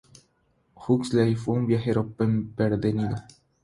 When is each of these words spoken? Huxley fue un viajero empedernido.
Huxley 0.73 1.35
fue 1.35 1.53
un 1.53 1.67
viajero 1.67 2.11
empedernido. 2.17 3.17